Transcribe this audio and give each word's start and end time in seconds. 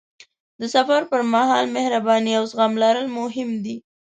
د 0.59 0.61
سفر 0.75 1.01
پر 1.11 1.21
مهال 1.33 1.65
مهرباني 1.75 2.31
او 2.39 2.43
زغم 2.51 2.73
لرل 2.83 3.07
مهم 3.19 3.49
دي. 3.63 3.75